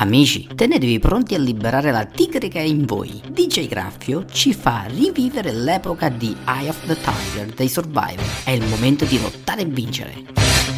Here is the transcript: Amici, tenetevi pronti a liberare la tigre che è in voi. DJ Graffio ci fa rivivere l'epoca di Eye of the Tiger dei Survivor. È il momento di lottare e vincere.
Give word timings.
Amici, 0.00 0.48
tenetevi 0.54 0.98
pronti 0.98 1.34
a 1.34 1.38
liberare 1.38 1.90
la 1.90 2.04
tigre 2.04 2.48
che 2.48 2.60
è 2.60 2.62
in 2.62 2.84
voi. 2.86 3.20
DJ 3.28 3.66
Graffio 3.66 4.24
ci 4.26 4.54
fa 4.54 4.84
rivivere 4.86 5.52
l'epoca 5.52 6.08
di 6.08 6.36
Eye 6.46 6.68
of 6.68 6.86
the 6.86 6.96
Tiger 6.96 7.52
dei 7.54 7.68
Survivor. 7.68 8.24
È 8.44 8.50
il 8.50 8.64
momento 8.66 9.04
di 9.04 9.20
lottare 9.20 9.62
e 9.62 9.66
vincere. 9.66 10.77